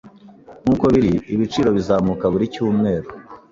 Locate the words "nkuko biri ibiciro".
0.63-1.69